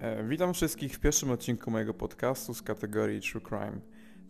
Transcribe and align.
E, 0.00 0.24
witam 0.24 0.54
wszystkich 0.54 0.94
w 0.94 1.00
pierwszym 1.00 1.30
odcinku 1.30 1.70
mojego 1.70 1.94
podcastu 1.94 2.54
z 2.54 2.62
kategorii 2.62 3.20
True 3.20 3.40
Crime. 3.40 3.80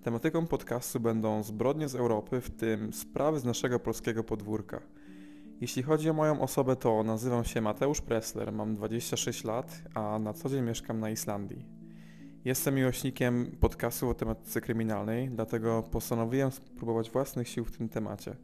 Tematyką 0.02 0.46
podcastu 0.46 1.00
będą 1.00 1.42
zbrodnie 1.42 1.88
z 1.88 1.94
Europy, 1.94 2.40
w 2.40 2.50
tym 2.50 2.92
sprawy 2.92 3.40
z 3.40 3.44
naszego 3.44 3.80
polskiego 3.80 4.24
podwórka. 4.24 4.80
Jeśli 5.60 5.82
chodzi 5.82 6.10
o 6.10 6.12
moją 6.12 6.40
osobę, 6.40 6.76
to 6.76 7.02
nazywam 7.02 7.44
się 7.44 7.60
Mateusz 7.60 8.00
Pressler, 8.00 8.52
mam 8.52 8.74
26 8.74 9.44
lat, 9.44 9.82
a 9.94 10.18
na 10.18 10.32
co 10.32 10.48
dzień 10.48 10.62
mieszkam 10.62 11.00
na 11.00 11.10
Islandii. 11.10 11.64
Jestem 12.44 12.74
miłośnikiem 12.74 13.56
podcastu 13.60 14.08
o 14.08 14.14
tematyce 14.14 14.60
kryminalnej, 14.60 15.28
dlatego 15.28 15.82
postanowiłem 15.82 16.50
spróbować 16.50 17.10
własnych 17.10 17.48
sił 17.48 17.64
w 17.64 17.76
tym 17.76 17.88
temacie. 17.88 18.36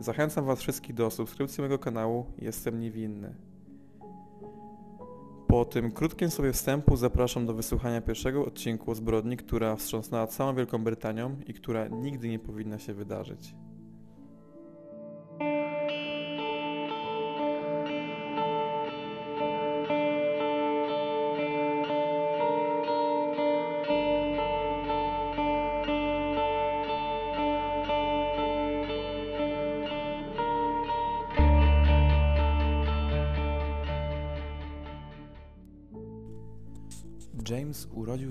Zachęcam 0.00 0.44
Was 0.44 0.60
wszystkich 0.60 0.94
do 0.94 1.10
subskrypcji 1.10 1.60
mojego 1.60 1.78
kanału, 1.78 2.26
jestem 2.38 2.80
niewinny. 2.80 3.55
Po 5.56 5.64
tym 5.64 5.90
krótkim 5.90 6.30
sobie 6.30 6.52
wstępu 6.52 6.96
zapraszam 6.96 7.46
do 7.46 7.54
wysłuchania 7.54 8.00
pierwszego 8.00 8.44
odcinku 8.44 8.90
o 8.90 8.94
zbrodni, 8.94 9.36
która 9.36 9.76
wstrząsnęła 9.76 10.26
całą 10.26 10.54
Wielką 10.54 10.84
Brytanią 10.84 11.36
i 11.46 11.54
która 11.54 11.88
nigdy 11.88 12.28
nie 12.28 12.38
powinna 12.38 12.78
się 12.78 12.94
wydarzyć. 12.94 13.54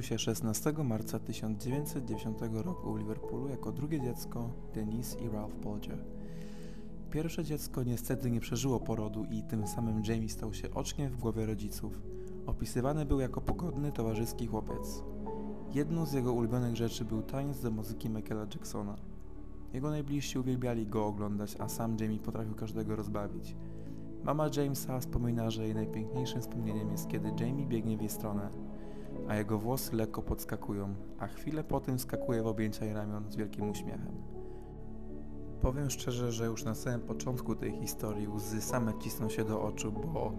Się 0.06 0.20
16 0.20 0.74
marca 0.84 1.20
1909 1.20 2.38
roku 2.52 2.94
w 2.94 2.98
Liverpoolu 2.98 3.50
jako 3.50 3.72
drugie 3.72 4.02
dziecko 4.02 4.50
Denise 4.74 5.20
i 5.20 5.30
Ralph 5.30 5.56
Bolger. 5.56 6.06
Pierwsze 7.12 7.44
dziecko 7.44 7.84
niestety 7.84 8.32
nie 8.32 8.40
przeżyło 8.40 8.80
porodu 8.80 9.26
i 9.32 9.44
tym 9.44 9.68
samym 9.68 10.04
Jamie 10.08 10.30
stał 10.30 10.54
się 10.54 10.74
oczkiem 10.74 11.10
w 11.10 11.18
głowie 11.18 11.46
rodziców. 11.46 12.02
Opisywany 12.46 13.06
był 13.06 13.20
jako 13.20 13.42
pogodny, 13.42 13.92
towarzyski 13.92 14.48
chłopiec. 14.48 15.04
Jedną 15.74 16.06
z 16.06 16.14
jego 16.14 16.34
ulubionych 16.34 16.76
rzeczy 16.76 17.06
był 17.06 17.22
tańc 17.22 17.62
do 17.62 17.72
muzyki 17.72 18.10
Michaela 18.10 18.42
Jacksona. 18.54 18.96
Jego 19.74 19.90
najbliżsi 19.90 20.40
uwielbiali 20.40 20.88
go 20.88 21.06
oglądać, 21.06 21.56
a 21.60 21.70
sam 21.70 21.98
Jamie 22.00 22.20
potrafił 22.20 22.56
każdego 22.56 22.96
rozbawić. 22.96 23.56
Mama 24.24 24.50
Jamesa 24.58 25.00
wspomina, 25.00 25.50
że 25.50 25.64
jej 25.64 25.76
najpiękniejszym 25.76 26.42
wspomnieniem 26.42 26.92
jest 26.92 27.08
kiedy 27.08 27.32
Jamie 27.40 27.66
biegnie 27.66 27.98
w 27.98 28.02
jej 28.02 28.10
stronę, 28.10 28.50
a 29.28 29.36
jego 29.36 29.60
włosy 29.60 29.96
lekko 29.96 30.22
podskakują, 30.22 30.96
a 31.20 31.28
chwilę 31.28 31.64
po 31.64 31.80
tym 31.80 32.00
skakuje 32.00 32.44
w 32.44 32.48
objęcia 32.48 32.86
jej 32.86 32.94
ramion 32.94 33.32
z 33.32 33.36
wielkim 33.36 33.70
uśmiechem. 33.70 34.12
Powiem 35.62 35.90
szczerze, 35.90 36.32
że 36.32 36.46
już 36.46 36.64
na 36.64 36.76
samym 36.76 37.02
początku 37.02 37.56
tej 37.56 37.72
historii 37.72 38.28
łzy 38.28 38.62
same 38.62 38.94
cisną 39.00 39.30
się 39.30 39.46
do 39.46 39.62
oczu, 39.62 39.92
bo 39.92 40.32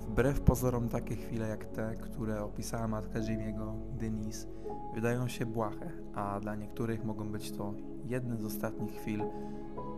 wbrew 0.00 0.40
pozorom 0.40 0.88
takie 0.88 1.16
chwile 1.16 1.48
jak 1.48 1.64
te, 1.64 1.94
które 1.94 2.42
opisała 2.42 2.88
matka 2.88 3.20
Jimmy'ego, 3.20 3.72
Denise, 3.92 4.48
wydają 4.94 5.28
się 5.28 5.46
błahe, 5.46 5.90
a 6.14 6.40
dla 6.40 6.54
niektórych 6.54 7.04
mogą 7.04 7.32
być 7.32 7.52
to 7.52 7.74
jedne 8.04 8.36
z 8.36 8.44
ostatnich 8.44 8.92
chwil 8.92 9.22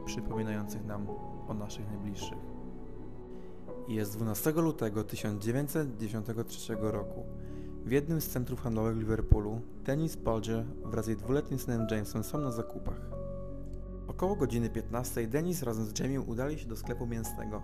przypominających 0.04 0.84
nam 0.84 1.06
o 1.48 1.54
naszych 1.54 1.88
najbliższych. 1.88 2.38
Jest 3.88 4.16
12 4.16 4.52
lutego 4.52 5.04
1993 5.04 6.76
roku. 6.80 7.22
W 7.88 7.90
jednym 7.90 8.20
z 8.20 8.28
centrów 8.28 8.60
handlowych 8.60 8.96
Liverpoolu 8.96 9.60
Dennis 9.84 10.16
Bulger 10.16 10.64
wraz 10.84 11.04
z 11.04 11.08
jej 11.08 11.16
dwuletnim 11.16 11.58
synem 11.58 11.86
Jamesem 11.90 12.24
są 12.24 12.38
na 12.38 12.50
zakupach. 12.50 13.00
Około 14.08 14.36
godziny 14.36 14.70
15 14.70 15.26
Dennis 15.26 15.62
razem 15.62 15.86
z 15.86 15.98
Jamie 15.98 16.20
udali 16.20 16.58
się 16.58 16.68
do 16.68 16.76
sklepu 16.76 17.06
mięsnego. 17.06 17.62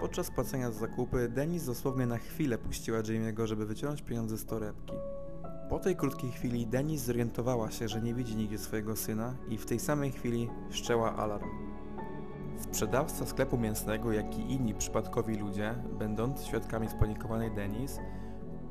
Podczas 0.00 0.30
płacenia 0.30 0.70
za 0.70 0.78
zakupy 0.78 1.28
Dennis 1.28 1.66
dosłownie 1.66 2.06
na 2.06 2.18
chwilę 2.18 2.58
puściła 2.58 2.98
Jamie'ego, 2.98 3.46
żeby 3.46 3.66
wyciągnąć 3.66 4.02
pieniądze 4.02 4.38
z 4.38 4.44
torebki. 4.46 4.92
Po 5.68 5.78
tej 5.78 5.96
krótkiej 5.96 6.30
chwili 6.30 6.66
Dennis 6.66 7.02
zorientowała 7.02 7.70
się, 7.70 7.88
że 7.88 8.02
nie 8.02 8.14
widzi 8.14 8.36
nigdzie 8.36 8.58
swojego 8.58 8.96
syna 8.96 9.34
i 9.48 9.58
w 9.58 9.66
tej 9.66 9.80
samej 9.80 10.12
chwili 10.12 10.50
wszczęła 10.70 11.16
alarm. 11.16 11.48
Sprzedawca 12.58 13.26
sklepu 13.26 13.58
mięsnego, 13.58 14.12
jak 14.12 14.38
i 14.38 14.52
inni 14.52 14.74
przypadkowi 14.74 15.36
ludzie, 15.36 15.74
będący 15.98 16.46
świadkami 16.46 16.88
spanikowanej 16.88 17.54
Dennis, 17.54 17.98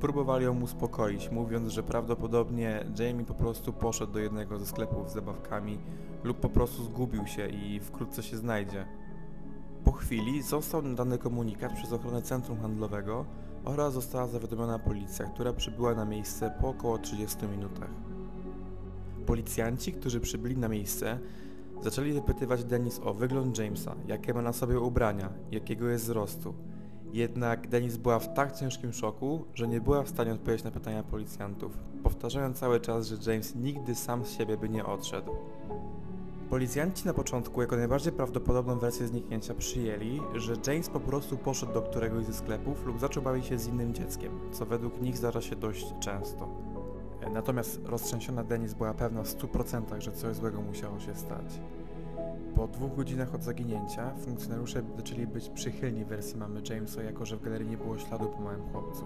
próbowali 0.03 0.46
ją 0.46 0.62
uspokoić, 0.62 1.31
mówiąc, 1.31 1.69
że 1.69 1.84
prawdopodobnie 1.84 2.86
Jamie 3.00 3.25
po 3.25 3.34
prostu 3.34 3.74
poszedł 3.74 4.14
do 4.14 4.19
jednego 4.19 4.59
ze 4.59 4.66
sklepów 4.66 5.09
z 5.09 5.14
zabawkami 5.14 5.78
lub 6.24 6.40
po 6.40 6.50
prostu 6.50 6.84
zgubił 6.84 7.28
się 7.28 7.47
i 7.47 7.80
wkrótce 7.80 8.24
się 8.24 8.38
znajdzie. 8.38 8.86
Po 9.84 9.91
chwili 9.91 10.41
został 10.41 10.81
nadany 10.81 11.18
komunikat 11.18 11.74
przez 11.74 11.94
ochronę 11.94 12.22
centrum 12.22 12.59
handlowego 12.59 13.25
oraz 13.66 13.94
została 13.94 14.28
zawiadomiona 14.28 14.80
policja, 14.80 15.25
która 15.25 15.53
przybyła 15.53 15.96
na 15.96 16.06
miejsce 16.06 16.53
po 16.62 16.70
około 16.70 16.97
30 16.97 17.38
minutach. 17.47 17.91
Policjanci, 19.25 19.94
którzy 19.94 20.20
przybyli 20.20 20.58
na 20.58 20.68
miejsce, 20.68 21.20
zaczęli 21.81 22.14
wypytywać 22.14 22.64
Denis 22.64 23.02
o 23.03 23.14
wygląd 23.14 23.58
Jamesa, 23.58 23.96
jakie 24.08 24.34
ma 24.34 24.41
na 24.41 24.53
sobie 24.53 24.80
ubrania, 24.80 25.30
jakiego 25.52 25.88
jest 25.88 26.03
wzrostu, 26.03 26.53
jednak 27.13 27.68
Denis 27.68 27.97
była 27.97 28.19
w 28.19 28.34
tak 28.34 28.56
ciężkim 28.56 28.94
szoku, 28.94 29.46
że 29.53 29.68
nie 29.68 29.81
była 29.81 30.03
w 30.03 30.09
stanie 30.09 30.34
odpowiedzieć 30.34 30.63
na 30.63 30.72
pytania 30.72 31.03
policjantów, 31.03 31.78
powtarzając 32.03 32.59
cały 32.59 32.79
czas, 32.79 33.07
że 33.07 33.31
James 33.31 33.56
nigdy 33.56 33.96
sam 33.96 34.25
z 34.25 34.31
siebie 34.31 34.57
by 34.57 34.69
nie 34.69 34.85
odszedł. 34.85 35.31
Policjanci 36.50 37.06
na 37.06 37.13
początku 37.13 37.62
jako 37.62 37.75
najbardziej 37.75 38.13
prawdopodobną 38.13 38.79
wersję 38.79 39.07
zniknięcia 39.07 39.53
przyjęli, 39.53 40.22
że 40.35 40.53
James 40.68 40.90
po 40.90 41.00
prostu 41.00 41.38
poszedł 41.38 41.73
do 41.73 41.81
któregoś 41.81 42.25
ze 42.25 42.34
sklepów 42.34 42.85
lub 42.85 43.00
zaczął 43.00 43.23
bawić 43.23 43.46
się 43.46 43.59
z 43.59 43.68
innym 43.68 43.94
dzieckiem, 43.94 44.40
co 44.52 44.66
według 44.66 45.02
nich 45.02 45.18
zdarza 45.18 45.41
się 45.41 45.56
dość 45.56 45.94
często. 46.00 46.47
Natomiast 47.34 47.81
roztrzęsiona 47.85 48.44
Denis 48.44 48.73
była 48.73 48.94
pewna 48.94 49.23
w 49.23 49.28
100%, 49.28 50.02
że 50.02 50.12
coś 50.12 50.35
złego 50.35 50.62
musiało 50.62 51.00
się 51.00 51.16
stać. 51.16 51.59
Po 52.56 52.68
dwóch 52.68 52.96
godzinach 52.96 53.36
od 53.36 53.44
zaginięcia 53.44 54.16
funkcjonariusze 54.16 54.84
zaczęli 54.97 55.28
być 55.28 55.50
przychylni 55.50 56.06
wersji 56.06 56.38
mamy 56.38 56.62
Jamesa, 56.69 57.03
jako 57.03 57.25
że 57.25 57.38
w 57.38 57.41
galerii 57.41 57.69
nie 57.69 57.78
było 57.78 57.97
śladu 57.97 58.25
po 58.25 58.41
małym 58.41 58.62
chłopcu. 58.62 59.06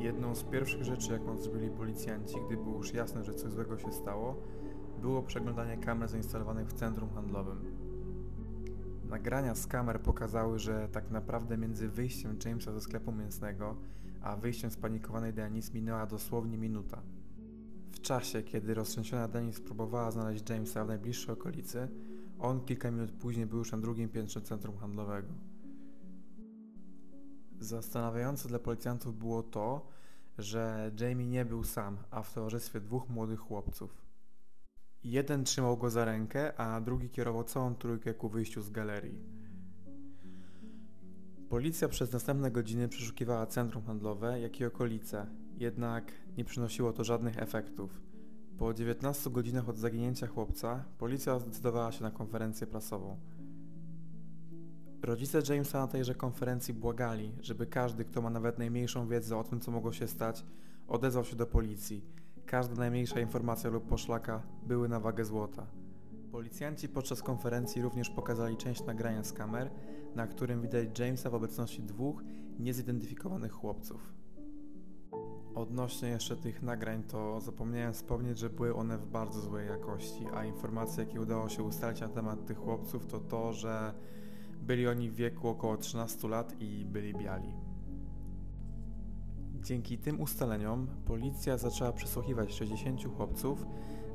Jedną 0.00 0.34
z 0.34 0.42
pierwszych 0.44 0.84
rzeczy, 0.84 1.12
jaką 1.12 1.38
zrobili 1.38 1.70
policjanci, 1.70 2.34
gdy 2.46 2.56
było 2.56 2.76
już 2.76 2.94
jasne, 2.94 3.24
że 3.24 3.34
coś 3.34 3.52
złego 3.52 3.78
się 3.78 3.92
stało, 3.92 4.36
było 5.00 5.22
przeglądanie 5.22 5.76
kamer 5.76 6.08
zainstalowanych 6.08 6.68
w 6.68 6.72
centrum 6.72 7.10
handlowym. 7.10 7.64
Nagrania 9.10 9.54
z 9.54 9.66
kamer 9.66 10.00
pokazały, 10.00 10.58
że 10.58 10.88
tak 10.92 11.10
naprawdę 11.10 11.58
między 11.58 11.88
wyjściem 11.88 12.38
Jamesa 12.44 12.72
ze 12.72 12.80
sklepu 12.80 13.12
mięsnego 13.12 13.76
a 14.22 14.36
wyjściem 14.36 14.70
spanikowanej 14.70 15.32
Denis 15.32 15.74
minęła 15.74 16.06
dosłownie 16.06 16.58
minuta. 16.58 17.02
W 17.92 18.00
czasie, 18.00 18.42
kiedy 18.42 18.74
roztrzęsiona 18.74 19.28
Denis 19.28 19.60
próbowała 19.60 20.10
znaleźć 20.10 20.50
Jamesa 20.50 20.84
w 20.84 20.88
najbliższej 20.88 21.34
okolicy, 21.34 21.88
on 22.42 22.64
kilka 22.64 22.90
minut 22.90 23.12
później 23.12 23.46
był 23.46 23.58
już 23.58 23.72
na 23.72 23.78
drugim 23.78 24.08
piętrze 24.08 24.40
centrum 24.40 24.76
handlowego. 24.76 25.28
Zastanawiające 27.60 28.48
dla 28.48 28.58
policjantów 28.58 29.18
było 29.18 29.42
to, 29.42 29.86
że 30.38 30.90
Jamie 31.00 31.26
nie 31.26 31.44
był 31.44 31.64
sam, 31.64 31.96
a 32.10 32.22
w 32.22 32.34
towarzystwie 32.34 32.80
dwóch 32.80 33.08
młodych 33.08 33.40
chłopców. 33.40 34.02
Jeden 35.04 35.44
trzymał 35.44 35.76
go 35.76 35.90
za 35.90 36.04
rękę, 36.04 36.60
a 36.60 36.80
drugi 36.80 37.10
kierował 37.10 37.44
całą 37.44 37.74
trójkę 37.74 38.14
ku 38.14 38.28
wyjściu 38.28 38.62
z 38.62 38.70
galerii. 38.70 39.18
Policja 41.48 41.88
przez 41.88 42.12
następne 42.12 42.50
godziny 42.50 42.88
przeszukiwała 42.88 43.46
centrum 43.46 43.84
handlowe, 43.84 44.40
jak 44.40 44.60
i 44.60 44.64
okolice, 44.64 45.26
jednak 45.58 46.12
nie 46.36 46.44
przynosiło 46.44 46.92
to 46.92 47.04
żadnych 47.04 47.38
efektów. 47.38 48.11
Po 48.58 48.74
19 48.74 49.30
godzinach 49.30 49.68
od 49.68 49.78
zaginięcia 49.78 50.26
chłopca, 50.26 50.84
policja 50.98 51.38
zdecydowała 51.38 51.92
się 51.92 52.02
na 52.02 52.10
konferencję 52.10 52.66
prasową. 52.66 53.16
Rodzice 55.02 55.42
Jamesa 55.48 55.78
na 55.78 55.86
tejże 55.86 56.14
konferencji 56.14 56.74
błagali, 56.74 57.32
żeby 57.40 57.66
każdy, 57.66 58.04
kto 58.04 58.22
ma 58.22 58.30
nawet 58.30 58.58
najmniejszą 58.58 59.08
wiedzę 59.08 59.36
o 59.36 59.44
tym, 59.44 59.60
co 59.60 59.70
mogło 59.70 59.92
się 59.92 60.08
stać, 60.08 60.44
odezwał 60.88 61.24
się 61.24 61.36
do 61.36 61.46
policji. 61.46 62.04
Każda 62.46 62.74
najmniejsza 62.74 63.20
informacja 63.20 63.70
lub 63.70 63.86
poszlaka 63.86 64.42
były 64.66 64.88
na 64.88 65.00
wagę 65.00 65.24
złota. 65.24 65.66
Policjanci 66.32 66.88
podczas 66.88 67.22
konferencji 67.22 67.82
również 67.82 68.10
pokazali 68.10 68.56
część 68.56 68.84
nagrania 68.84 69.24
z 69.24 69.32
kamer, 69.32 69.70
na 70.14 70.26
którym 70.26 70.62
widać 70.62 70.98
Jamesa 70.98 71.30
w 71.30 71.34
obecności 71.34 71.82
dwóch 71.82 72.22
niezidentyfikowanych 72.58 73.52
chłopców. 73.52 74.21
Odnośnie 75.54 76.08
jeszcze 76.08 76.36
tych 76.36 76.62
nagrań, 76.62 77.02
to 77.02 77.40
zapomniałem 77.40 77.92
wspomnieć, 77.92 78.38
że 78.38 78.50
były 78.50 78.74
one 78.74 78.98
w 78.98 79.06
bardzo 79.06 79.40
złej 79.40 79.68
jakości, 79.68 80.26
a 80.34 80.44
informacje, 80.44 81.04
jakie 81.04 81.20
udało 81.20 81.48
się 81.48 81.62
ustalić 81.62 82.00
na 82.00 82.08
temat 82.08 82.46
tych 82.46 82.58
chłopców, 82.58 83.06
to 83.06 83.20
to, 83.20 83.52
że 83.52 83.94
byli 84.62 84.88
oni 84.88 85.10
w 85.10 85.14
wieku 85.14 85.48
około 85.48 85.76
13 85.76 86.28
lat 86.28 86.54
i 86.60 86.84
byli 86.84 87.14
biali. 87.14 87.52
Dzięki 89.62 89.98
tym 89.98 90.20
ustaleniom 90.20 90.86
policja 91.04 91.58
zaczęła 91.58 91.92
przesłuchiwać 91.92 92.52
60 92.52 93.16
chłopców 93.16 93.66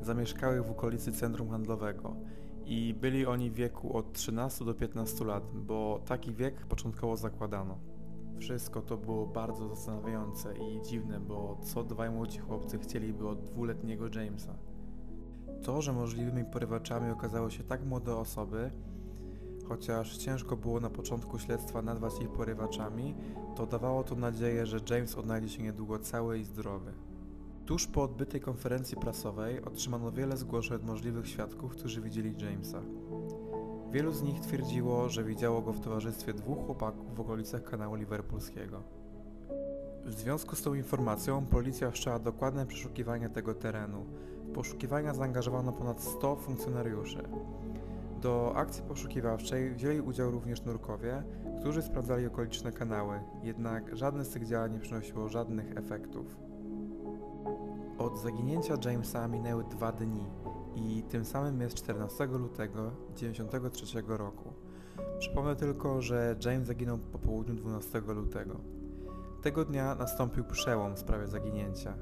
zamieszkałych 0.01 0.65
w 0.65 0.71
okolicy 0.71 1.11
centrum 1.11 1.49
handlowego 1.49 2.15
i 2.65 2.93
byli 2.93 3.25
oni 3.25 3.51
w 3.51 3.53
wieku 3.53 3.97
od 3.97 4.13
13 4.13 4.65
do 4.65 4.73
15 4.73 5.25
lat, 5.25 5.43
bo 5.55 6.01
taki 6.05 6.33
wiek 6.33 6.65
początkowo 6.65 7.17
zakładano. 7.17 7.77
Wszystko 8.39 8.81
to 8.81 8.97
było 8.97 9.25
bardzo 9.25 9.67
zastanawiające 9.67 10.53
i 10.57 10.81
dziwne, 10.81 11.19
bo 11.19 11.57
co 11.61 11.83
dwaj 11.83 12.09
młodzi 12.09 12.39
chłopcy 12.39 12.79
chcieliby 12.79 13.27
od 13.27 13.43
dwuletniego 13.43 14.07
Jamesa. 14.07 14.53
To, 15.63 15.81
że 15.81 15.93
możliwymi 15.93 16.45
porywaczami 16.45 17.11
okazały 17.11 17.51
się 17.51 17.63
tak 17.63 17.85
młode 17.85 18.15
osoby, 18.15 18.71
chociaż 19.67 20.17
ciężko 20.17 20.57
było 20.57 20.79
na 20.79 20.89
początku 20.89 21.39
śledztwa 21.39 21.81
nazwać 21.81 22.13
ich 22.21 22.29
porywaczami, 22.29 23.15
to 23.55 23.65
dawało 23.65 24.03
to 24.03 24.15
nadzieję, 24.15 24.65
że 24.65 24.79
James 24.89 25.15
odnajdzie 25.15 25.49
się 25.49 25.63
niedługo 25.63 25.99
cały 25.99 26.39
i 26.39 26.43
zdrowy. 26.43 26.93
Tuż 27.65 27.87
po 27.87 28.03
odbytej 28.03 28.41
konferencji 28.41 28.97
prasowej 28.97 29.61
otrzymano 29.61 30.11
wiele 30.11 30.37
zgłoszeń 30.37 30.75
od 30.75 30.85
możliwych 30.85 31.27
świadków, 31.27 31.71
którzy 31.71 32.01
widzieli 32.01 32.35
Jamesa. 32.45 32.81
Wielu 33.91 34.11
z 34.11 34.21
nich 34.21 34.39
twierdziło, 34.39 35.09
że 35.09 35.23
widziało 35.23 35.61
go 35.61 35.73
w 35.73 35.79
towarzystwie 35.79 36.33
dwóch 36.33 36.65
chłopaków 36.65 37.15
w 37.15 37.19
okolicach 37.19 37.63
kanału 37.63 37.95
liverpoolskiego. 37.95 38.83
W 40.05 40.13
związku 40.13 40.55
z 40.55 40.61
tą 40.61 40.73
informacją 40.73 41.45
policja 41.45 41.91
wszczęła 41.91 42.19
dokładne 42.19 42.65
przeszukiwanie 42.65 43.29
tego 43.29 43.53
terenu. 43.53 44.05
W 44.43 44.51
poszukiwania 44.51 45.13
zaangażowano 45.13 45.73
ponad 45.73 46.01
100 46.01 46.35
funkcjonariuszy. 46.35 47.23
Do 48.21 48.55
akcji 48.55 48.83
poszukiwawczej 48.83 49.71
wzięli 49.71 50.01
udział 50.01 50.31
również 50.31 50.65
nurkowie, 50.65 51.23
którzy 51.59 51.81
sprawdzali 51.81 52.25
okoliczne 52.25 52.71
kanały, 52.71 53.19
jednak 53.43 53.95
żadne 53.97 54.25
z 54.25 54.29
tych 54.29 54.47
działań 54.47 54.71
nie 54.71 54.79
przynosiło 54.79 55.29
żadnych 55.29 55.77
efektów. 55.77 56.37
Od 57.97 58.19
zaginięcia 58.19 58.73
Jamesa 58.85 59.27
minęły 59.27 59.63
dwa 59.63 59.91
dni 59.91 60.25
i 60.77 61.03
tym 61.03 61.25
samym 61.25 61.61
jest 61.61 61.75
14 61.75 62.25
lutego 62.25 62.91
1993 63.13 64.03
roku. 64.07 64.53
Przypomnę 65.19 65.55
tylko, 65.55 66.01
że 66.01 66.35
James 66.45 66.67
zaginął 66.67 66.97
po 66.97 67.19
południu 67.19 67.55
12 67.55 67.99
lutego. 67.99 68.59
Tego 69.41 69.65
dnia 69.65 69.95
nastąpił 69.95 70.43
przełom 70.43 70.95
w 70.95 70.99
sprawie 70.99 71.27
zaginięcia. 71.27 71.93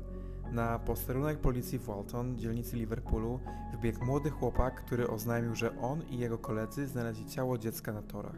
Na 0.52 0.80
posterunek 0.80 1.40
policji 1.40 1.80
w 1.80 1.86
Walton, 1.86 2.38
dzielnicy 2.38 2.76
Liverpoolu, 2.76 3.40
wbiegł 3.74 4.06
młody 4.06 4.30
chłopak, 4.30 4.86
który 4.86 5.08
oznajmił, 5.08 5.56
że 5.56 5.82
on 5.82 6.02
i 6.10 6.18
jego 6.18 6.38
koledzy 6.38 6.88
znaleźli 6.88 7.26
ciało 7.26 7.58
dziecka 7.58 7.94
na 7.94 8.02
torach. 8.02 8.38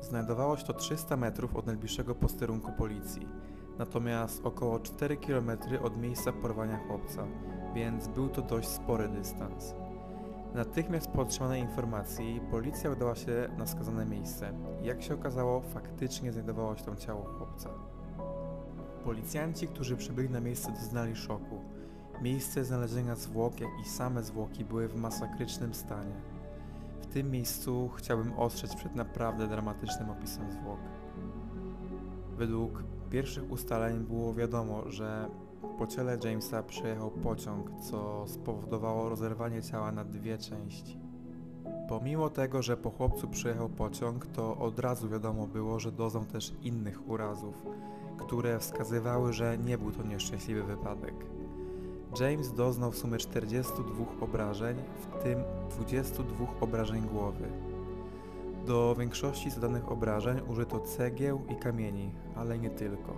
Znajdowało 0.00 0.56
się 0.56 0.64
to 0.64 0.72
300 0.72 1.16
metrów 1.16 1.56
od 1.56 1.66
najbliższego 1.66 2.14
posterunku 2.14 2.72
policji, 2.72 3.28
natomiast 3.78 4.46
około 4.46 4.80
4 4.80 5.16
km 5.16 5.50
od 5.82 5.96
miejsca 5.96 6.32
porwania 6.32 6.78
chłopca, 6.78 7.26
więc 7.74 8.08
był 8.08 8.28
to 8.28 8.42
dość 8.42 8.68
spory 8.68 9.08
dystans. 9.08 9.74
Natychmiast 10.54 11.10
po 11.10 11.22
otrzymanej 11.22 11.62
informacji 11.62 12.40
policja 12.50 12.90
udała 12.90 13.14
się 13.14 13.48
na 13.58 13.66
skazane 13.66 14.06
miejsce. 14.06 14.52
Jak 14.82 15.02
się 15.02 15.14
okazało, 15.14 15.60
faktycznie 15.60 16.32
znajdowało 16.32 16.76
się 16.76 16.84
tam 16.84 16.96
ciało 16.96 17.24
chłopca. 17.24 17.70
Policjanci, 19.04 19.68
którzy 19.68 19.96
przybyli 19.96 20.30
na 20.30 20.40
miejsce 20.40 20.72
doznali 20.72 21.16
szoku. 21.16 21.60
Miejsce 22.22 22.64
znalezienia 22.64 23.16
zwłok, 23.16 23.60
jak 23.60 23.70
i 23.82 23.88
same 23.88 24.22
zwłoki 24.22 24.64
były 24.64 24.88
w 24.88 24.96
masakrycznym 24.96 25.74
stanie. 25.74 26.14
W 27.02 27.06
tym 27.06 27.30
miejscu 27.30 27.90
chciałbym 27.96 28.32
ostrzec 28.32 28.74
przed 28.74 28.94
naprawdę 28.94 29.48
dramatycznym 29.48 30.10
opisem 30.10 30.52
zwłok. 30.52 30.80
Według 32.36 32.82
pierwszych 33.14 33.50
ustaleń 33.50 33.98
było 33.98 34.34
wiadomo, 34.34 34.90
że 34.90 35.28
po 35.78 35.86
ciele 35.86 36.18
Jamesa 36.24 36.62
przejechał 36.62 37.10
pociąg, 37.10 37.70
co 37.90 38.24
spowodowało 38.26 39.08
rozerwanie 39.08 39.62
ciała 39.62 39.92
na 39.92 40.04
dwie 40.04 40.38
części. 40.38 40.98
Pomimo 41.88 42.30
tego, 42.30 42.62
że 42.62 42.76
po 42.76 42.90
chłopcu 42.90 43.28
przyjechał 43.28 43.68
pociąg, 43.68 44.26
to 44.26 44.56
od 44.56 44.78
razu 44.78 45.08
wiadomo 45.08 45.46
było, 45.46 45.80
że 45.80 45.92
doznał 45.92 46.24
też 46.24 46.52
innych 46.62 47.08
urazów, 47.08 47.54
które 48.18 48.58
wskazywały, 48.58 49.32
że 49.32 49.58
nie 49.58 49.78
był 49.78 49.92
to 49.92 50.02
nieszczęśliwy 50.02 50.62
wypadek. 50.62 51.14
James 52.20 52.52
doznał 52.52 52.90
w 52.90 52.98
sumie 52.98 53.18
42 53.18 54.04
obrażeń, 54.20 54.76
w 55.00 55.22
tym 55.22 55.38
22 55.70 56.46
obrażeń 56.60 57.02
głowy. 57.02 57.73
Do 58.66 58.94
większości 58.94 59.50
zadanych 59.50 59.92
obrażeń 59.92 60.40
użyto 60.48 60.80
cegieł 60.80 61.40
i 61.48 61.56
kamieni, 61.56 62.12
ale 62.36 62.58
nie 62.58 62.70
tylko. 62.70 63.14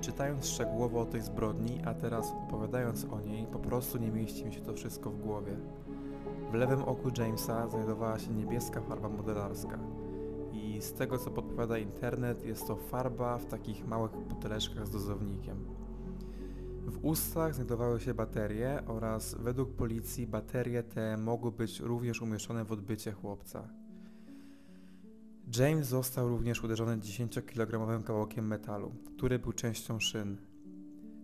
Czytając 0.00 0.46
szczegółowo 0.46 1.00
o 1.00 1.06
tej 1.06 1.20
zbrodni, 1.20 1.80
a 1.84 1.94
teraz 1.94 2.32
opowiadając 2.48 3.04
o 3.04 3.20
niej, 3.20 3.46
po 3.46 3.58
prostu 3.58 3.98
nie 3.98 4.10
mieści 4.10 4.44
mi 4.44 4.54
się 4.54 4.60
to 4.60 4.74
wszystko 4.74 5.10
w 5.10 5.20
głowie. 5.20 5.56
W 6.50 6.54
lewym 6.54 6.82
oku 6.82 7.08
Jamesa 7.18 7.68
znajdowała 7.68 8.18
się 8.18 8.30
niebieska 8.30 8.80
farba 8.80 9.08
modelarska. 9.08 9.78
I 10.52 10.82
z 10.82 10.92
tego 10.92 11.18
co 11.18 11.30
podpowiada 11.30 11.78
internet, 11.78 12.46
jest 12.46 12.66
to 12.66 12.76
farba 12.76 13.38
w 13.38 13.46
takich 13.46 13.86
małych 13.86 14.12
buteleczkach 14.12 14.86
z 14.86 14.90
dozownikiem. 14.90 15.83
W 16.86 17.04
ustach 17.04 17.54
znajdowały 17.54 18.00
się 18.00 18.14
baterie 18.14 18.82
oraz 18.86 19.34
według 19.34 19.74
policji 19.74 20.26
baterie 20.26 20.82
te 20.82 21.16
mogły 21.16 21.52
być 21.52 21.80
również 21.80 22.22
umieszczone 22.22 22.64
w 22.64 22.72
odbycie 22.72 23.12
chłopca. 23.12 23.68
James 25.58 25.86
został 25.86 26.28
również 26.28 26.64
uderzony 26.64 26.96
10-kilogramowym 26.96 28.02
kawałkiem 28.02 28.46
metalu, 28.46 28.92
który 29.06 29.38
był 29.38 29.52
częścią 29.52 30.00
szyn. 30.00 30.36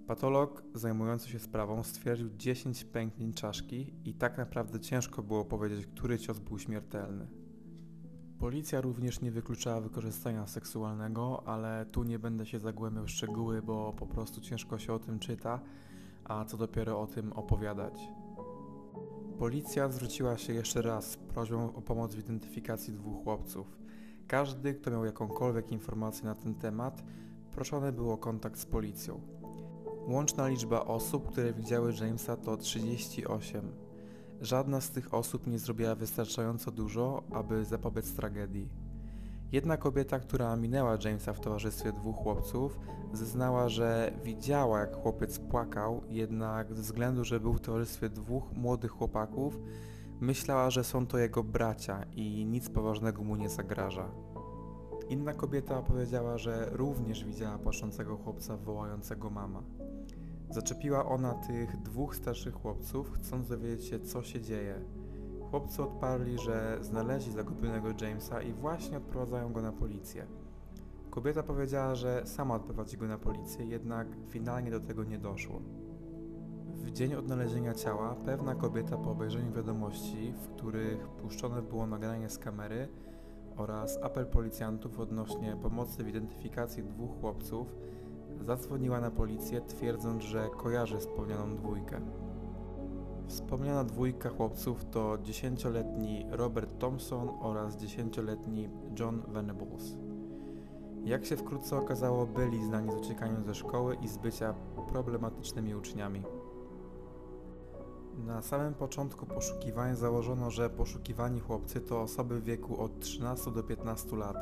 Patolog 0.06 0.62
zajmujący 0.74 1.28
się 1.28 1.38
sprawą 1.38 1.82
stwierdził 1.82 2.30
10 2.36 2.84
pęknięć 2.84 3.36
czaszki 3.36 3.94
i 4.04 4.14
tak 4.14 4.38
naprawdę 4.38 4.80
ciężko 4.80 5.22
było 5.22 5.44
powiedzieć, 5.44 5.86
który 5.86 6.18
cios 6.18 6.38
był 6.38 6.58
śmiertelny. 6.58 7.39
Policja 8.40 8.80
również 8.80 9.20
nie 9.20 9.30
wykluczała 9.30 9.80
wykorzystania 9.80 10.46
seksualnego, 10.46 11.42
ale 11.46 11.86
tu 11.92 12.02
nie 12.02 12.18
będę 12.18 12.46
się 12.46 12.58
zagłębiał 12.58 13.04
w 13.04 13.10
szczegóły, 13.10 13.62
bo 13.62 13.92
po 13.92 14.06
prostu 14.06 14.40
ciężko 14.40 14.78
się 14.78 14.92
o 14.92 14.98
tym 14.98 15.18
czyta, 15.18 15.60
a 16.24 16.44
co 16.44 16.56
dopiero 16.56 17.00
o 17.00 17.06
tym 17.06 17.32
opowiadać. 17.32 18.00
Policja 19.38 19.88
zwróciła 19.88 20.38
się 20.38 20.52
jeszcze 20.52 20.82
raz 20.82 21.10
z 21.10 21.16
prośbą 21.16 21.74
o 21.74 21.82
pomoc 21.82 22.14
w 22.14 22.18
identyfikacji 22.18 22.92
dwóch 22.92 23.24
chłopców. 23.24 23.78
Każdy, 24.26 24.74
kto 24.74 24.90
miał 24.90 25.04
jakąkolwiek 25.04 25.72
informację 25.72 26.24
na 26.24 26.34
ten 26.34 26.54
temat, 26.54 27.02
proszony 27.52 27.92
było 27.92 28.14
o 28.14 28.18
kontakt 28.18 28.58
z 28.58 28.66
policją. 28.66 29.20
Łączna 30.08 30.48
liczba 30.48 30.84
osób, 30.84 31.30
które 31.32 31.52
widziały 31.52 31.94
Jamesa 32.00 32.36
to 32.36 32.56
38. 32.56 33.89
Żadna 34.40 34.80
z 34.80 34.90
tych 34.90 35.14
osób 35.14 35.46
nie 35.46 35.58
zrobiła 35.58 35.94
wystarczająco 35.94 36.70
dużo, 36.70 37.22
aby 37.32 37.64
zapobiec 37.64 38.14
tragedii. 38.14 38.68
Jedna 39.52 39.76
kobieta, 39.76 40.18
która 40.18 40.56
minęła 40.56 40.98
Jamesa 41.04 41.32
w 41.32 41.40
towarzystwie 41.40 41.92
dwóch 41.92 42.16
chłopców, 42.16 42.78
zeznała, 43.12 43.68
że 43.68 44.12
widziała 44.24 44.80
jak 44.80 44.96
chłopiec 44.96 45.38
płakał, 45.38 46.02
jednak 46.08 46.74
ze 46.74 46.82
względu, 46.82 47.24
że 47.24 47.40
był 47.40 47.52
w 47.52 47.60
towarzystwie 47.60 48.08
dwóch 48.08 48.52
młodych 48.52 48.90
chłopaków, 48.90 49.58
myślała, 50.20 50.70
że 50.70 50.84
są 50.84 51.06
to 51.06 51.18
jego 51.18 51.44
bracia 51.44 52.04
i 52.16 52.44
nic 52.44 52.68
poważnego 52.68 53.22
mu 53.22 53.36
nie 53.36 53.48
zagraża. 53.48 54.08
Inna 55.08 55.34
kobieta 55.34 55.82
powiedziała, 55.82 56.38
że 56.38 56.68
również 56.72 57.24
widziała 57.24 57.58
płaczącego 57.58 58.16
chłopca 58.16 58.56
wołającego 58.56 59.30
mama. 59.30 59.62
Zaczepiła 60.50 61.06
ona 61.06 61.34
tych 61.34 61.82
dwóch 61.82 62.16
starszych 62.16 62.54
chłopców, 62.54 63.12
chcąc 63.12 63.48
dowiedzieć 63.48 63.84
się, 63.84 64.00
co 64.00 64.22
się 64.22 64.40
dzieje. 64.40 64.80
Chłopcy 65.50 65.82
odparli, 65.82 66.38
że 66.38 66.78
znaleźli 66.80 67.32
zagubionego 67.32 67.88
Jamesa 68.00 68.42
i 68.42 68.52
właśnie 68.52 68.96
odprowadzają 68.96 69.52
go 69.52 69.62
na 69.62 69.72
policję. 69.72 70.26
Kobieta 71.10 71.42
powiedziała, 71.42 71.94
że 71.94 72.22
sama 72.26 72.54
odprowadzi 72.54 72.96
go 72.96 73.06
na 73.06 73.18
policję, 73.18 73.66
jednak 73.66 74.08
finalnie 74.28 74.70
do 74.70 74.80
tego 74.80 75.04
nie 75.04 75.18
doszło. 75.18 75.60
W 76.74 76.90
dzień 76.90 77.14
odnalezienia 77.14 77.74
ciała 77.74 78.14
pewna 78.14 78.54
kobieta 78.54 78.96
po 78.96 79.10
obejrzeniu 79.10 79.52
wiadomości, 79.52 80.32
w 80.32 80.48
których 80.48 81.08
puszczone 81.08 81.62
było 81.62 81.86
nagranie 81.86 82.28
z 82.28 82.38
kamery 82.38 82.88
oraz 83.56 83.98
apel 84.02 84.26
policjantów 84.26 85.00
odnośnie 85.00 85.56
pomocy 85.62 86.04
w 86.04 86.08
identyfikacji 86.08 86.82
dwóch 86.82 87.20
chłopców, 87.20 87.74
zadzwoniła 88.40 89.00
na 89.00 89.10
policję 89.10 89.60
twierdząc, 89.60 90.22
że 90.22 90.48
kojarzy 90.56 90.98
wspomnianą 90.98 91.56
dwójkę. 91.56 92.00
Wspomniana 93.28 93.84
dwójka 93.84 94.28
chłopców 94.28 94.84
to 94.84 95.18
10-letni 95.18 96.26
Robert 96.30 96.78
Thompson 96.78 97.28
oraz 97.40 97.76
10-letni 97.76 98.68
John 98.98 99.22
Venables. 99.28 99.96
Jak 101.04 101.24
się 101.24 101.36
wkrótce 101.36 101.76
okazało, 101.76 102.26
byli 102.26 102.64
znani 102.64 102.92
z 102.92 102.94
uciekania 102.94 103.40
ze 103.40 103.54
szkoły 103.54 103.96
i 104.02 104.08
z 104.08 104.18
bycia 104.18 104.54
problematycznymi 104.88 105.74
uczniami. 105.74 106.22
Na 108.26 108.42
samym 108.42 108.74
początku 108.74 109.26
poszukiwań 109.26 109.96
założono, 109.96 110.50
że 110.50 110.70
poszukiwani 110.70 111.40
chłopcy 111.40 111.80
to 111.80 112.00
osoby 112.00 112.40
w 112.40 112.44
wieku 112.44 112.82
od 112.82 113.00
13 113.00 113.50
do 113.50 113.62
15 113.62 114.16
lat. 114.16 114.36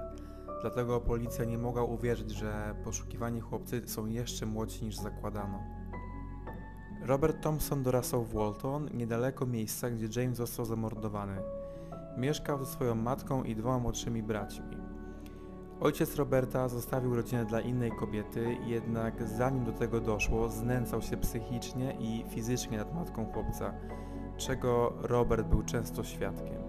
Dlatego 0.61 1.00
policja 1.00 1.45
nie 1.45 1.59
mogła 1.59 1.83
uwierzyć, 1.83 2.31
że 2.31 2.75
poszukiwani 2.85 3.41
chłopcy 3.41 3.83
są 3.87 4.07
jeszcze 4.07 4.47
młodsi 4.47 4.85
niż 4.85 4.97
zakładano. 4.97 5.62
Robert 7.03 7.43
Thompson 7.43 7.83
dorastał 7.83 8.25
w 8.25 8.35
Walton, 8.35 8.88
niedaleko 8.95 9.47
miejsca, 9.47 9.91
gdzie 9.91 10.23
James 10.23 10.37
został 10.37 10.65
zamordowany. 10.65 11.37
Mieszkał 12.17 12.65
ze 12.65 12.67
swoją 12.67 12.95
matką 12.95 13.43
i 13.43 13.57
dwoma 13.57 13.79
młodszymi 13.79 14.23
braćmi. 14.23 14.77
Ojciec 15.81 16.17
Roberta 16.17 16.69
zostawił 16.69 17.17
rodzinę 17.17 17.45
dla 17.45 17.61
innej 17.61 17.93
kobiety, 17.93 18.57
jednak 18.67 19.29
zanim 19.29 19.65
do 19.65 19.73
tego 19.73 20.00
doszło, 20.00 20.49
znęcał 20.49 21.03
się 21.03 21.17
psychicznie 21.17 21.97
i 22.00 22.25
fizycznie 22.29 22.79
nad 22.79 22.95
matką 22.95 23.33
chłopca, 23.33 23.75
czego 24.37 24.93
Robert 25.03 25.47
był 25.47 25.62
często 25.62 26.05
świadkiem. 26.05 26.68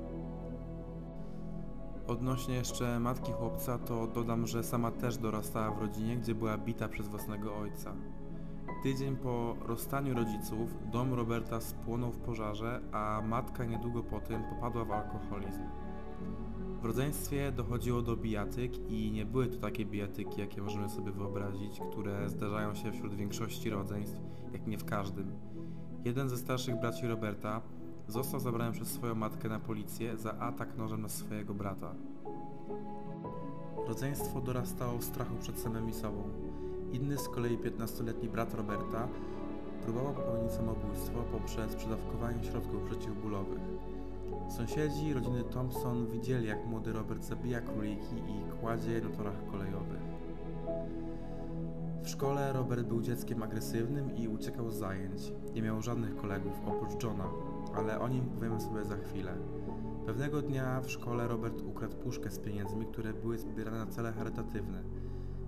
Odnośnie 2.10 2.56
jeszcze 2.56 3.00
matki 3.00 3.32
chłopca, 3.32 3.78
to 3.78 4.08
dodam, 4.08 4.48
że 4.48 4.64
sama 4.64 4.92
też 4.92 5.18
dorastała 5.18 5.72
w 5.72 5.82
rodzinie, 5.82 6.18
gdzie 6.18 6.36
była 6.36 6.58
bita 6.58 6.88
przez 6.88 7.08
własnego 7.08 7.58
ojca. 7.58 7.94
Tydzień 8.84 9.16
po 9.16 9.56
rozstaniu 9.62 10.16
rodziców 10.16 10.70
dom 10.92 11.14
Roberta 11.14 11.62
spłonął 11.62 12.12
w 12.12 12.18
pożarze, 12.18 12.82
a 12.92 13.22
matka 13.26 13.66
niedługo 13.66 14.04
po 14.04 14.20
tym 14.20 14.44
popadła 14.44 14.86
w 14.86 14.92
alkoholizm. 14.92 15.62
W 16.82 16.86
rodzeństwie 16.86 17.52
dochodziło 17.52 18.02
do 18.02 18.18
bijatyk 18.18 18.90
i 18.92 19.12
nie 19.12 19.26
były 19.26 19.48
to 19.48 19.58
takie 19.58 19.86
bijatyki, 19.86 20.42
jakie 20.42 20.62
możemy 20.62 20.90
sobie 20.90 21.12
wyobrazić, 21.12 21.80
które 21.92 22.30
zdarzają 22.30 22.76
się 22.76 22.92
wśród 22.92 23.16
większości 23.16 23.70
rodzeństw, 23.70 24.22
jak 24.54 24.68
nie 24.68 24.78
w 24.78 24.86
każdym. 24.86 25.32
Jeden 26.06 26.30
ze 26.30 26.38
starszych 26.38 26.80
braci 26.80 27.08
Roberta 27.08 27.62
został 28.10 28.40
zabrany 28.40 28.72
przez 28.72 28.88
swoją 28.88 29.16
matkę 29.16 29.50
na 29.50 29.60
policję 29.60 30.18
za 30.18 30.40
atak 30.40 30.78
nożem 30.78 31.02
na 31.02 31.10
swojego 31.10 31.54
brata. 31.54 31.94
Rodzeństwo 33.88 34.42
dorastało 34.42 34.98
w 34.98 35.04
strachu 35.04 35.36
przed 35.36 35.60
samymi 35.60 35.94
sobą. 35.94 36.24
Inny 36.92 37.18
z 37.18 37.30
kolei 37.30 37.58
15-letni 37.58 38.30
brat 38.30 38.54
Roberta 38.54 39.08
próbował 39.84 40.14
popełnić 40.14 40.52
samobójstwo 40.52 41.20
poprzez 41.32 41.76
przedawkowanie 41.76 42.44
środków 42.44 42.84
przeciwbólowych. 42.84 43.62
Sąsiedzi 44.50 45.14
rodziny 45.14 45.44
Thompson 45.44 46.08
widzieli, 46.08 46.48
jak 46.48 46.66
młody 46.66 46.94
Robert 46.94 47.24
zabija 47.24 47.62
króliki 47.62 48.16
i 48.16 48.62
kładzie 48.62 48.92
je 48.92 49.02
na 49.02 49.10
torach 49.10 49.46
kolejowych. 49.52 50.02
W 52.04 52.10
szkole 52.10 52.54
Robert 52.54 52.88
był 52.88 53.02
dzieckiem 53.02 53.44
agresywnym 53.44 54.16
i 54.16 54.28
uciekał 54.28 54.72
z 54.72 54.76
zajęć. 54.76 55.34
Nie 55.54 55.62
miał 55.62 55.82
żadnych 55.82 56.16
kolegów 56.16 56.54
oprócz 56.68 57.04
Johna, 57.04 57.30
ale 57.76 58.00
o 58.00 58.08
nim 58.08 58.26
powiemy 58.26 58.62
sobie 58.62 58.86
za 58.86 58.98
chwilę. 58.98 59.38
Pewnego 60.06 60.42
dnia 60.42 60.82
w 60.82 60.92
szkole 60.92 61.28
Robert 61.28 61.62
ukradł 61.62 61.96
puszkę 61.96 62.32
z 62.32 62.40
pieniędzmi, 62.40 62.86
które 62.86 63.14
były 63.14 63.38
zbierane 63.38 63.78
na 63.78 63.88
cele 63.88 64.14
charytatywne. 64.14 64.84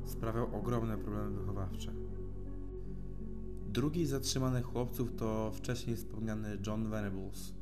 Sprawiał 0.06 0.56
ogromne 0.56 0.98
problemy 0.98 1.38
wychowawcze. 1.38 1.94
Drugi 3.68 4.06
z 4.06 4.10
zatrzymanych 4.10 4.66
chłopców 4.66 5.16
to 5.16 5.52
wcześniej 5.52 5.96
wspomniany 5.96 6.58
John 6.68 6.90
Venables. 6.90 7.54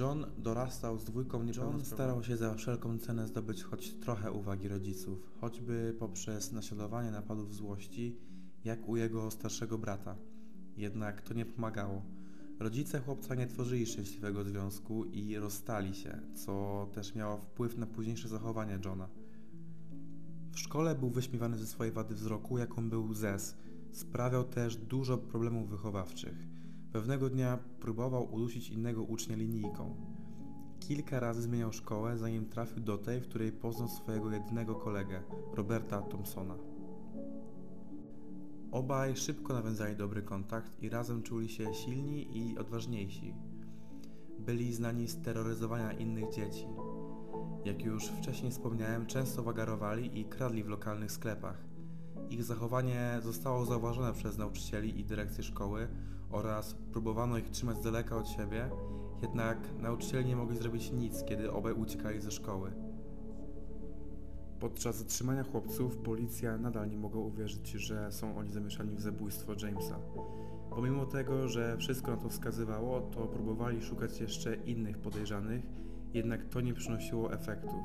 John 0.00 0.26
dorastał 0.38 0.98
z 0.98 1.04
dwójką 1.04 1.46
John 1.56 1.84
starał 1.84 2.22
się 2.22 2.36
za 2.36 2.54
wszelką 2.54 2.98
cenę 2.98 3.26
zdobyć 3.26 3.62
choć 3.62 3.94
trochę 3.94 4.32
uwagi 4.32 4.68
rodziców, 4.68 5.30
choćby 5.40 5.96
poprzez 5.98 6.52
naśladowanie 6.52 7.10
napadów 7.10 7.54
złości, 7.54 8.16
jak 8.64 8.88
u 8.88 8.96
jego 8.96 9.30
starszego 9.30 9.78
brata. 9.78 10.16
Jednak 10.76 11.22
to 11.22 11.34
nie 11.34 11.46
pomagało. 11.46 12.02
Rodzice 12.60 13.00
chłopca 13.00 13.34
nie 13.34 13.46
tworzyli 13.46 13.86
szczęśliwego 13.86 14.44
związku 14.44 15.04
i 15.04 15.36
rozstali 15.38 15.94
się, 15.94 16.20
co 16.34 16.86
też 16.94 17.14
miało 17.14 17.36
wpływ 17.36 17.78
na 17.78 17.86
późniejsze 17.86 18.28
zachowanie 18.28 18.78
Johna. 18.84 19.08
W 20.52 20.58
szkole 20.58 20.94
był 20.94 21.10
wyśmiewany 21.10 21.58
ze 21.58 21.66
swojej 21.66 21.92
wady 21.92 22.14
wzroku, 22.14 22.58
jaką 22.58 22.90
był 22.90 23.14
zes. 23.14 23.56
Sprawiał 23.92 24.44
też 24.44 24.76
dużo 24.76 25.18
problemów 25.18 25.70
wychowawczych. 25.70 26.46
Pewnego 26.92 27.30
dnia 27.30 27.58
próbował 27.80 28.34
udusić 28.34 28.70
innego 28.70 29.02
ucznia 29.02 29.36
linijką. 29.36 29.96
Kilka 30.80 31.20
razy 31.20 31.42
zmieniał 31.42 31.72
szkołę, 31.72 32.18
zanim 32.18 32.46
trafił 32.46 32.80
do 32.80 32.98
tej, 32.98 33.20
w 33.20 33.28
której 33.28 33.52
poznał 33.52 33.88
swojego 33.88 34.30
jedynego 34.30 34.74
kolegę, 34.74 35.22
Roberta 35.54 36.02
Thompsona. 36.02 36.54
Obaj 38.76 39.16
szybko 39.16 39.52
nawiązali 39.52 39.96
dobry 39.96 40.22
kontakt 40.22 40.82
i 40.82 40.88
razem 40.88 41.22
czuli 41.22 41.48
się 41.48 41.74
silni 41.74 42.38
i 42.38 42.58
odważniejsi. 42.58 43.34
Byli 44.38 44.74
znani 44.74 45.08
z 45.08 45.22
terroryzowania 45.22 45.92
innych 45.92 46.34
dzieci. 46.34 46.66
Jak 47.64 47.82
już 47.82 48.06
wcześniej 48.08 48.50
wspomniałem, 48.50 49.06
często 49.06 49.42
wagarowali 49.42 50.20
i 50.20 50.24
kradli 50.24 50.64
w 50.64 50.68
lokalnych 50.68 51.12
sklepach. 51.12 51.64
Ich 52.30 52.44
zachowanie 52.44 53.18
zostało 53.22 53.64
zauważone 53.64 54.12
przez 54.12 54.38
nauczycieli 54.38 55.00
i 55.00 55.04
dyrekcję 55.04 55.44
szkoły 55.44 55.88
oraz 56.30 56.74
próbowano 56.92 57.38
ich 57.38 57.50
trzymać 57.50 57.76
z 57.76 57.84
daleka 57.84 58.16
od 58.16 58.28
siebie, 58.28 58.70
jednak 59.22 59.58
nauczyciele 59.78 60.24
nie 60.24 60.36
mogli 60.36 60.56
zrobić 60.56 60.92
nic, 60.92 61.24
kiedy 61.24 61.52
obaj 61.52 61.72
uciekali 61.72 62.20
ze 62.20 62.30
szkoły. 62.30 62.85
Podczas 64.60 64.96
zatrzymania 64.96 65.42
chłopców 65.44 65.96
policja 65.96 66.58
nadal 66.58 66.90
nie 66.90 66.96
mogła 66.96 67.20
uwierzyć, 67.20 67.70
że 67.70 68.12
są 68.12 68.38
oni 68.38 68.50
zamieszani 68.50 68.96
w 68.96 69.00
zabójstwo 69.00 69.52
Jamesa. 69.62 69.98
Pomimo 70.70 71.06
tego, 71.06 71.48
że 71.48 71.76
wszystko 71.76 72.10
na 72.10 72.16
to 72.16 72.28
wskazywało, 72.28 73.00
to 73.00 73.26
próbowali 73.26 73.82
szukać 73.82 74.20
jeszcze 74.20 74.54
innych 74.54 74.98
podejrzanych, 74.98 75.62
jednak 76.14 76.44
to 76.44 76.60
nie 76.60 76.74
przynosiło 76.74 77.32
efektów. 77.32 77.80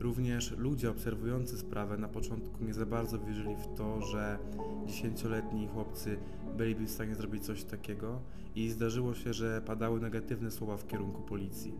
Również 0.00 0.50
ludzie 0.50 0.90
obserwujący 0.90 1.58
sprawę 1.58 1.96
na 1.96 2.08
początku 2.08 2.64
nie 2.64 2.74
za 2.74 2.86
bardzo 2.86 3.18
wierzyli 3.18 3.56
w 3.56 3.76
to, 3.76 4.02
że 4.02 4.38
dziesięcioletni 4.86 5.68
chłopcy 5.68 6.16
byliby 6.56 6.86
w 6.86 6.90
stanie 6.90 7.14
zrobić 7.14 7.44
coś 7.44 7.64
takiego 7.64 8.20
i 8.54 8.70
zdarzyło 8.70 9.14
się, 9.14 9.32
że 9.32 9.62
padały 9.66 10.00
negatywne 10.00 10.50
słowa 10.50 10.76
w 10.76 10.86
kierunku 10.86 11.22
policji. 11.22 11.74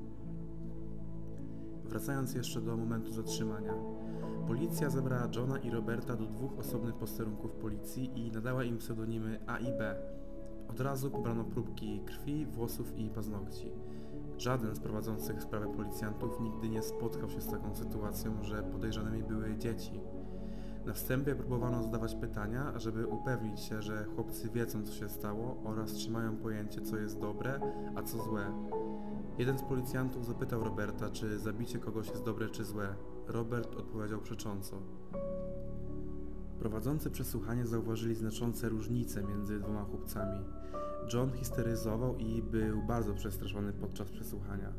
Wracając 1.95 2.35
jeszcze 2.35 2.61
do 2.61 2.77
momentu 2.77 3.13
zatrzymania. 3.13 3.75
Policja 4.47 4.91
zabrała 4.91 5.29
Johna 5.37 5.59
i 5.59 5.71
Roberta 5.71 6.17
do 6.17 6.27
dwóch 6.27 6.59
osobnych 6.59 6.95
posterunków 6.95 7.53
policji 7.53 8.11
i 8.15 8.33
nadała 8.33 8.65
im 8.65 8.79
pseudonimy 8.79 9.41
A 9.47 9.59
i 9.59 9.73
B. 9.79 9.97
Od 10.69 10.81
razu 10.81 11.11
pobrano 11.11 11.45
próbki 11.45 12.01
krwi, 12.07 12.47
włosów 12.47 12.99
i 12.99 13.11
paznokci. 13.11 13.71
Żaden 14.39 14.75
z 14.75 14.81
prowadzących 14.81 15.43
sprawę 15.43 15.67
policjantów 15.77 16.41
nigdy 16.41 16.69
nie 16.69 16.83
spotkał 16.83 17.31
się 17.31 17.41
z 17.41 17.51
taką 17.51 17.75
sytuacją, 17.75 18.43
że 18.43 18.63
podejrzanymi 18.63 19.23
były 19.23 19.57
dzieci. 19.57 20.01
Na 20.87 20.93
wstępie 20.93 21.35
próbowano 21.35 21.83
zadawać 21.83 22.15
pytania, 22.15 22.79
żeby 22.79 23.07
upewnić 23.07 23.61
się, 23.61 23.83
że 23.83 24.05
chłopcy 24.05 24.51
wiedzą 24.51 24.85
co 24.85 24.93
się 24.93 25.09
stało 25.09 25.63
oraz 25.65 25.93
trzymają 25.93 26.37
pojęcie 26.37 26.81
co 26.81 26.97
jest 26.97 27.19
dobre, 27.19 27.61
a 27.95 28.03
co 28.03 28.25
złe. 28.25 28.47
Jeden 29.39 29.59
z 29.59 29.63
policjantów 29.63 30.27
zapytał 30.27 30.65
Roberta, 30.65 31.11
czy 31.11 31.39
zabicie 31.39 31.79
kogoś 31.79 32.09
jest 32.09 32.25
dobre 32.25 32.49
czy 32.49 32.65
złe. 32.65 32.95
Robert 33.29 33.75
odpowiedział 33.77 34.21
przecząco. 34.21 34.77
Prowadzący 36.59 37.11
przesłuchanie 37.11 37.67
zauważyli 37.67 38.15
znaczące 38.15 38.69
różnice 38.69 39.23
między 39.23 39.61
dwoma 39.61 39.85
chłopcami. 39.85 40.45
John 41.15 41.31
histeryzował 41.31 42.17
i 42.19 42.43
był 42.43 42.83
bardzo 42.83 43.15
przestraszony 43.15 43.73
podczas 43.73 44.11
przesłuchania. 44.11 44.73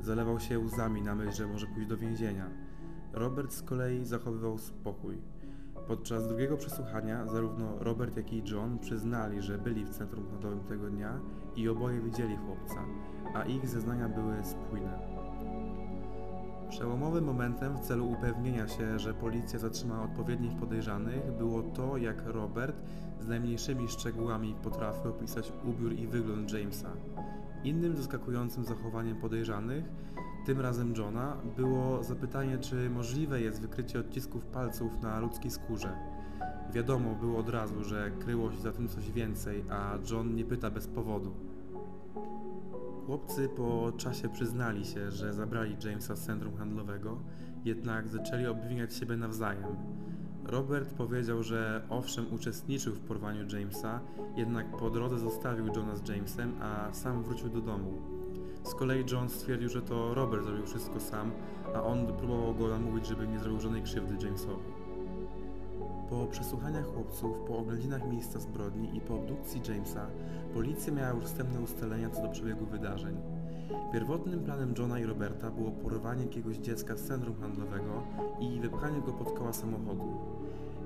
Zalewał 0.00 0.40
się 0.40 0.58
łzami 0.58 1.02
na 1.02 1.14
myśl, 1.14 1.36
że 1.36 1.46
może 1.46 1.66
pójść 1.66 1.88
do 1.88 1.96
więzienia. 1.96 2.67
Robert 3.12 3.52
z 3.52 3.62
kolei 3.62 4.04
zachowywał 4.04 4.58
spokój. 4.58 5.18
Podczas 5.86 6.28
drugiego 6.28 6.56
przesłuchania 6.56 7.26
zarówno 7.26 7.78
Robert, 7.78 8.16
jak 8.16 8.32
i 8.32 8.42
John 8.50 8.78
przyznali, 8.78 9.42
że 9.42 9.58
byli 9.58 9.84
w 9.84 9.90
centrum 9.90 10.30
handlowym 10.30 10.60
tego 10.60 10.90
dnia 10.90 11.20
i 11.56 11.68
oboje 11.68 12.00
widzieli 12.00 12.36
chłopca, 12.36 12.84
a 13.34 13.44
ich 13.44 13.68
zeznania 13.68 14.08
były 14.08 14.44
spójne. 14.44 14.98
Przełomowym 16.70 17.24
momentem 17.24 17.76
w 17.76 17.80
celu 17.80 18.10
upewnienia 18.10 18.68
się, 18.68 18.98
że 18.98 19.14
policja 19.14 19.58
zatrzymała 19.58 20.04
odpowiednich 20.04 20.56
podejrzanych 20.56 21.32
było 21.38 21.62
to, 21.62 21.96
jak 21.96 22.26
Robert 22.26 22.76
z 23.20 23.28
najmniejszymi 23.28 23.88
szczegółami 23.88 24.54
potrafił 24.62 25.10
opisać 25.10 25.52
ubiór 25.64 25.92
i 25.92 26.06
wygląd 26.06 26.52
Jamesa. 26.52 26.90
Innym 27.64 27.96
zaskakującym 27.96 28.64
zachowaniem 28.64 29.16
podejrzanych, 29.16 29.84
tym 30.48 30.60
razem 30.60 30.94
Johna, 30.96 31.36
było 31.56 32.04
zapytanie, 32.04 32.58
czy 32.58 32.90
możliwe 32.90 33.40
jest 33.40 33.60
wykrycie 33.60 34.00
odcisków 34.00 34.46
palców 34.46 35.02
na 35.02 35.20
ludzkiej 35.20 35.50
skórze. 35.50 35.96
Wiadomo 36.72 37.14
było 37.14 37.38
od 37.38 37.48
razu, 37.48 37.84
że 37.84 38.10
kryło 38.10 38.52
się 38.52 38.58
za 38.58 38.72
tym 38.72 38.88
coś 38.88 39.10
więcej, 39.12 39.64
a 39.70 39.98
John 40.10 40.34
nie 40.34 40.44
pyta 40.44 40.70
bez 40.70 40.86
powodu. 40.86 41.34
Chłopcy 43.06 43.48
po 43.48 43.92
czasie 43.96 44.28
przyznali 44.28 44.84
się, 44.84 45.10
że 45.10 45.34
zabrali 45.34 45.76
Jamesa 45.84 46.16
z 46.16 46.26
centrum 46.26 46.56
handlowego, 46.56 47.18
jednak 47.64 48.08
zaczęli 48.08 48.46
obwiniać 48.46 48.94
siebie 48.94 49.16
nawzajem. 49.16 49.76
Robert 50.44 50.94
powiedział, 50.94 51.42
że 51.42 51.82
owszem 51.88 52.24
uczestniczył 52.32 52.94
w 52.94 53.00
porwaniu 53.00 53.46
Jamesa, 53.52 54.00
jednak 54.36 54.76
po 54.76 54.90
drodze 54.90 55.18
zostawił 55.18 55.66
Johna 55.66 55.96
z 55.96 56.08
Jamesem, 56.08 56.54
a 56.60 56.92
sam 56.92 57.22
wrócił 57.22 57.48
do 57.48 57.60
domu. 57.60 58.17
Z 58.68 58.74
kolei 58.74 59.04
John 59.12 59.28
stwierdził, 59.28 59.68
że 59.68 59.82
to 59.82 60.14
Robert 60.14 60.44
zrobił 60.44 60.66
wszystko 60.66 61.00
sam, 61.00 61.30
a 61.74 61.82
on 61.82 62.06
próbował 62.06 62.54
go 62.54 62.68
namówić, 62.68 63.06
żeby 63.06 63.28
nie 63.28 63.38
zrobił 63.38 63.60
żadnej 63.60 63.82
krzywdy 63.82 64.26
Jamesowi. 64.26 64.72
Po 66.10 66.26
przesłuchaniach 66.26 66.86
chłopców, 66.86 67.40
po 67.40 67.58
oględzinach 67.58 68.08
miejsca 68.10 68.38
zbrodni 68.38 68.96
i 68.96 69.00
po 69.00 69.14
obdukcji 69.14 69.60
Jamesa, 69.68 70.06
policja 70.54 70.92
miała 70.92 71.14
już 71.14 71.24
wstępne 71.24 71.60
ustalenia 71.60 72.10
co 72.10 72.22
do 72.22 72.28
przebiegu 72.28 72.66
wydarzeń. 72.66 73.16
Pierwotnym 73.92 74.44
planem 74.44 74.74
Johna 74.78 74.98
i 74.98 75.04
Roberta 75.04 75.50
było 75.50 75.70
porwanie 75.70 76.22
jakiegoś 76.22 76.56
dziecka 76.56 76.96
z 76.96 77.02
centrum 77.02 77.36
handlowego 77.40 78.02
i 78.40 78.60
wypchanie 78.60 79.00
go 79.00 79.12
pod 79.12 79.32
koła 79.32 79.52
samochodu. 79.52 80.18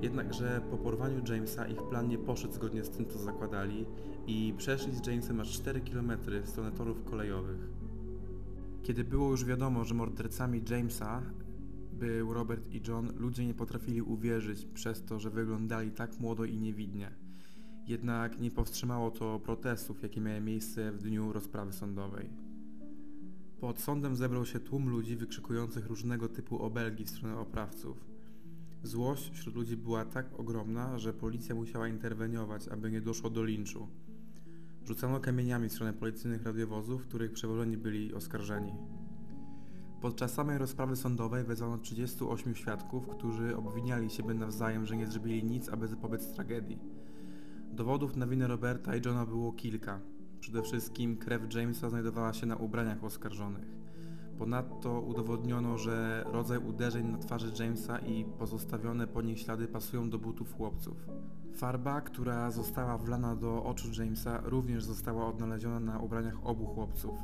Jednakże 0.02 0.60
po 0.70 0.78
porwaniu 0.78 1.22
Jamesa 1.28 1.66
ich 1.66 1.82
plan 1.82 2.08
nie 2.08 2.18
poszedł 2.18 2.54
zgodnie 2.54 2.84
z 2.84 2.90
tym, 2.90 3.06
co 3.06 3.18
zakładali 3.18 3.86
i 4.26 4.54
przeszli 4.56 4.92
z 4.94 5.06
Jamesem 5.06 5.40
aż 5.40 5.52
4 5.52 5.80
km 5.80 6.12
w 6.42 6.48
stronę 6.48 6.72
torów 6.72 7.04
kolejowych. 7.04 7.68
Kiedy 8.82 9.04
było 9.04 9.30
już 9.30 9.44
wiadomo, 9.44 9.84
że 9.84 9.94
mordercami 9.94 10.62
Jamesa 10.70 11.22
był 11.92 12.32
Robert 12.34 12.74
i 12.74 12.80
John, 12.88 13.12
ludzie 13.16 13.46
nie 13.46 13.54
potrafili 13.54 14.02
uwierzyć 14.02 14.64
przez 14.64 15.04
to, 15.04 15.20
że 15.20 15.30
wyglądali 15.30 15.90
tak 15.90 16.20
młodo 16.20 16.44
i 16.44 16.58
niewidnie. 16.58 17.10
Jednak 17.86 18.40
nie 18.40 18.50
powstrzymało 18.50 19.10
to 19.10 19.40
protestów, 19.40 20.02
jakie 20.02 20.20
miały 20.20 20.40
miejsce 20.40 20.92
w 20.92 20.98
dniu 20.98 21.32
rozprawy 21.32 21.72
sądowej. 21.72 22.30
Pod 23.60 23.80
sądem 23.80 24.16
zebrał 24.16 24.46
się 24.46 24.60
tłum 24.60 24.88
ludzi 24.88 25.16
wykrzykujących 25.16 25.86
różnego 25.86 26.28
typu 26.28 26.62
obelgi 26.62 27.04
w 27.04 27.10
stronę 27.10 27.38
oprawców. 27.38 28.11
Złość 28.82 29.30
wśród 29.30 29.54
ludzi 29.56 29.76
była 29.76 30.04
tak 30.04 30.40
ogromna, 30.40 30.98
że 30.98 31.12
policja 31.12 31.54
musiała 31.54 31.88
interweniować, 31.88 32.68
aby 32.68 32.90
nie 32.90 33.00
doszło 33.00 33.30
do 33.30 33.44
linczu. 33.44 33.88
Rzucano 34.84 35.20
kamieniami 35.20 35.68
w 35.68 35.72
stronę 35.72 35.92
policyjnych 35.92 36.42
radiowozów, 36.42 37.02
których 37.02 37.32
przewożeni 37.32 37.76
byli 37.76 38.14
oskarżeni. 38.14 38.72
Podczas 40.00 40.34
samej 40.34 40.58
rozprawy 40.58 40.96
sądowej 40.96 41.44
wezwano 41.44 41.78
38 41.78 42.54
świadków, 42.54 43.08
którzy 43.08 43.56
obwiniali 43.56 44.10
siebie 44.10 44.34
nawzajem, 44.34 44.86
że 44.86 44.96
nie 44.96 45.06
zrobili 45.06 45.44
nic, 45.44 45.68
aby 45.68 45.88
zapobiec 45.88 46.32
tragedii. 46.34 46.78
Dowodów 47.72 48.16
na 48.16 48.26
winę 48.26 48.46
Roberta 48.46 48.96
i 48.96 49.00
Johna 49.04 49.26
było 49.26 49.52
kilka. 49.52 50.00
Przede 50.40 50.62
wszystkim 50.62 51.16
krew 51.16 51.54
Jamesa 51.54 51.90
znajdowała 51.90 52.32
się 52.32 52.46
na 52.46 52.56
ubraniach 52.56 53.04
oskarżonych. 53.04 53.81
Ponadto 54.42 55.00
udowodniono, 55.00 55.78
że 55.78 56.24
rodzaj 56.26 56.58
uderzeń 56.58 57.06
na 57.06 57.18
twarzy 57.18 57.52
Jamesa 57.58 57.98
i 57.98 58.24
pozostawione 58.24 59.06
po 59.06 59.22
nich 59.22 59.40
ślady 59.40 59.68
pasują 59.68 60.10
do 60.10 60.18
butów 60.18 60.56
chłopców. 60.56 60.96
Farba, 61.54 62.00
która 62.00 62.50
została 62.50 62.98
wlana 62.98 63.36
do 63.36 63.64
oczu 63.64 63.88
Jamesa, 63.98 64.40
również 64.44 64.84
została 64.84 65.26
odnaleziona 65.26 65.80
na 65.80 65.98
ubraniach 65.98 66.46
obu 66.46 66.66
chłopców. 66.66 67.18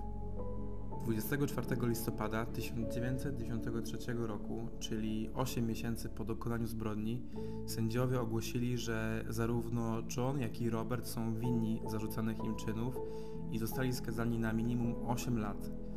24 1.05 1.89
listopada 1.89 2.47
1993 2.47 4.15
roku, 4.15 4.69
czyli 4.79 5.31
8 5.35 5.67
miesięcy 5.67 6.09
po 6.09 6.25
dokonaniu 6.25 6.67
zbrodni, 6.67 7.23
sędziowie 7.67 8.21
ogłosili, 8.21 8.79
że 8.79 9.25
zarówno 9.29 10.03
John, 10.17 10.41
jak 10.41 10.61
i 10.61 10.71
Robert 10.71 11.07
są 11.07 11.35
winni 11.35 11.83
zarzucanych 11.87 12.45
im 12.45 12.57
czynów 12.57 12.97
i 13.53 13.59
zostali 13.59 13.93
skazani 13.93 14.39
na 14.39 14.53
minimum 14.53 14.95
8 15.07 15.39
lat. 15.39 15.88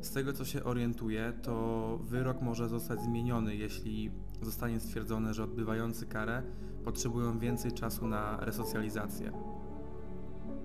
Z 0.00 0.10
tego 0.10 0.32
co 0.32 0.44
się 0.44 0.64
orientuję, 0.64 1.32
to 1.42 1.98
wyrok 2.02 2.42
może 2.42 2.68
zostać 2.68 3.00
zmieniony, 3.00 3.56
jeśli 3.56 4.10
zostanie 4.42 4.80
stwierdzone, 4.80 5.34
że 5.34 5.44
odbywający 5.44 6.06
karę 6.06 6.42
potrzebują 6.84 7.38
więcej 7.38 7.72
czasu 7.72 8.06
na 8.06 8.36
resocjalizację. 8.40 9.32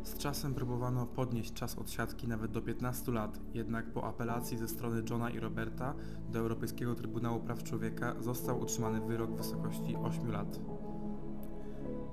Z 0.04 0.18
czasem 0.18 0.54
próbowano 0.54 1.06
podnieść 1.06 1.54
czas 1.54 1.78
odsiadki 1.78 2.28
nawet 2.28 2.52
do 2.52 2.62
15 2.62 3.12
lat, 3.12 3.40
jednak 3.54 3.94
po 3.94 4.04
apelacji 4.04 4.58
ze 4.58 4.68
strony 4.68 5.04
Johna 5.10 5.30
i 5.30 5.40
Roberta 5.40 5.94
do 6.32 6.40
Europejskiego 6.40 6.96
Trybunału 6.96 7.40
Praw 7.40 7.64
Człowieka 7.64 8.16
został 8.20 8.62
utrzymany 8.62 9.02
wyrok 9.02 9.32
w 9.32 9.38
wysokości 9.38 9.96
8 9.96 10.32
lat. 10.32 10.60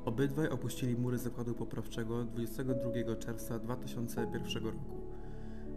Obydwaj 0.05 0.49
opuścili 0.49 0.97
mury 0.97 1.19
zakładu 1.19 1.55
poprawczego 1.55 2.25
22 2.25 3.17
czerwca 3.17 3.59
2001 3.59 4.65
roku. 4.65 5.12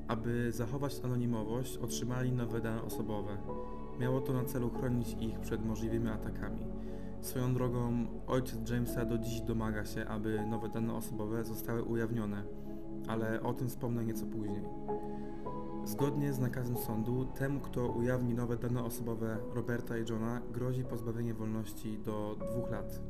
Aby 0.08 0.52
zachować 0.52 1.02
anonimowość, 1.04 1.78
otrzymali 1.78 2.32
nowe 2.32 2.62
dane 2.62 2.84
osobowe. 2.84 3.38
Miało 4.00 4.22
to 4.22 4.34
na 4.34 4.44
celu 4.44 4.70
chronić 4.70 5.15
ich 5.20 5.39
przed 5.39 5.65
możliwymi 5.65 6.10
atakami. 6.10 6.65
Swoją 7.22 7.54
drogą, 7.54 8.08
ojciec 8.28 8.70
Jamesa 8.70 9.06
do 9.06 9.18
dziś 9.18 9.41
domaga 9.41 9.86
się, 9.86 10.06
aby 10.06 10.46
nowe 10.46 10.70
dane 10.70 10.94
osobowe 10.94 11.44
zostały 11.44 11.84
ujawnione, 11.84 12.44
ale 13.08 13.44
o 13.44 13.54
tym 13.54 13.68
wspomnę 13.68 14.06
nieco 14.06 14.26
później. 14.26 14.63
Zgodnie 15.86 16.34
z 16.34 16.39
nakazem 16.39 16.78
sądu, 16.78 17.26
temu, 17.26 17.60
kto 17.60 17.88
ujawni 17.88 18.34
nowe 18.34 18.58
dane 18.58 18.84
osobowe 18.84 19.38
Roberta 19.54 19.98
i 19.98 20.06
Johna, 20.10 20.41
grozi 20.54 20.84
pozbawienie 20.84 21.34
wolności 21.34 22.00
do 22.06 22.36
dwóch 22.52 22.72
lat. 22.72 23.02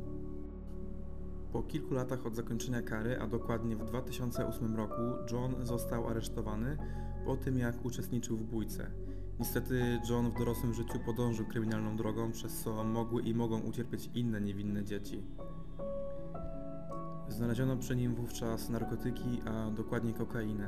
Po 1.56 1.64
kilku 1.64 1.94
latach 1.94 2.26
od 2.26 2.36
zakończenia 2.36 2.82
kary, 2.82 3.20
a 3.20 3.28
dokładnie 3.28 3.76
w 3.76 3.86
2008 3.86 4.76
roku, 4.76 5.02
John 5.32 5.66
został 5.66 6.08
aresztowany 6.08 6.78
po 7.26 7.38
tym, 7.38 7.58
jak 7.58 7.86
uczestniczył 7.86 8.38
w 8.38 8.44
bójce. 8.44 8.92
Niestety 9.40 10.00
John 10.10 10.32
w 10.32 10.38
dorosłym 10.38 10.74
życiu 10.74 11.00
podążył 11.06 11.46
kryminalną 11.46 11.98
drogą, 11.98 12.32
przez 12.32 12.64
co 12.64 12.84
mogły 12.84 13.22
i 13.22 13.34
mogą 13.34 13.60
ucierpieć 13.60 14.10
inne 14.16 14.42
niewinne 14.42 14.84
dzieci. 14.84 15.24
Znaleziono 17.28 17.78
przy 17.78 17.96
nim 17.96 18.16
wówczas 18.16 18.70
narkotyki, 18.70 19.42
a 19.46 19.72
dokładnie 19.72 20.14
kokainę. 20.14 20.68